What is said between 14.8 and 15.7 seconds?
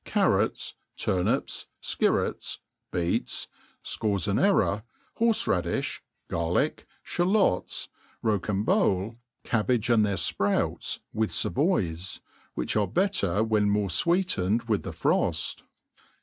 the froft.